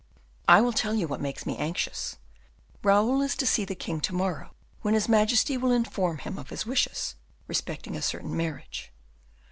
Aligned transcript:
"I 0.47 0.61
will 0.61 0.73
tell 0.73 0.95
you 0.95 1.07
what 1.07 1.21
makes 1.21 1.45
me 1.45 1.57
anxious; 1.57 2.17
Raoul 2.81 3.21
is 3.21 3.35
to 3.35 3.45
see 3.45 3.65
the 3.65 3.75
king 3.75 4.01
to 4.01 4.13
morrow, 4.15 4.49
when 4.81 4.95
his 4.95 5.07
majesty 5.07 5.57
will 5.57 5.71
inform 5.71 6.17
him 6.17 6.39
of 6.39 6.49
his 6.49 6.65
wishes 6.65 7.13
respecting 7.47 7.95
a 7.95 8.01
certain 8.01 8.35
marriage. 8.35 8.91